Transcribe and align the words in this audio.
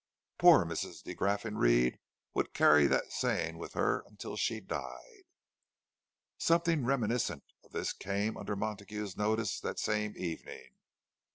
_"Poor 0.39 0.65
Mrs. 0.65 1.03
de 1.03 1.13
Graffenried 1.13 1.99
would 2.33 2.55
carry 2.55 2.87
that 2.87 3.11
saying 3.11 3.59
with 3.59 3.73
her 3.73 4.03
until 4.07 4.35
she 4.35 4.59
died. 4.59 5.25
Something 6.39 6.83
reminiscent 6.85 7.43
of 7.63 7.71
this 7.71 7.93
came 7.93 8.35
under 8.35 8.55
Montague's 8.55 9.15
notice 9.15 9.59
that 9.59 9.77
same 9.77 10.15
evening. 10.17 10.73